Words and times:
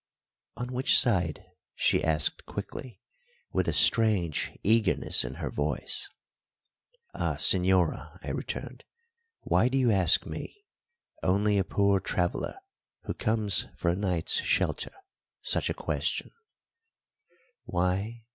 "On 0.57 0.71
which 0.73 0.97
side?" 0.99 1.45
she 1.75 2.03
asked 2.03 2.47
quickly, 2.47 2.99
with 3.51 3.67
a 3.67 3.71
strange 3.71 4.51
eagerness 4.63 5.23
in 5.23 5.35
her 5.35 5.51
voice. 5.51 6.09
"Ah, 7.13 7.35
señora," 7.35 8.17
I 8.23 8.31
returned, 8.31 8.83
"why 9.41 9.67
do 9.69 9.77
you 9.77 9.91
ask 9.91 10.25
me, 10.25 10.65
only 11.21 11.59
a 11.59 11.63
poor 11.63 11.99
traveller 11.99 12.55
who 13.03 13.13
comes 13.13 13.67
for 13.75 13.89
a 13.89 13.95
night's 13.95 14.41
shelter, 14.41 14.91
such 15.43 15.69
a 15.69 15.73
question" 15.75 16.31
"Why? 17.65 18.23